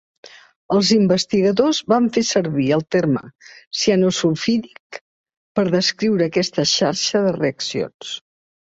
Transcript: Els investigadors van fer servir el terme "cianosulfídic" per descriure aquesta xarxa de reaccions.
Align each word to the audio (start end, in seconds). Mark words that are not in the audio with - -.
Els 0.75 0.87
investigadors 0.95 1.81
van 1.93 2.07
fer 2.15 2.23
servir 2.31 2.67
el 2.79 2.83
terme 2.97 3.23
"cianosulfídic" 3.83 5.03
per 5.61 5.69
descriure 5.79 6.31
aquesta 6.33 6.69
xarxa 6.77 7.27
de 7.31 7.41
reaccions. 7.43 8.17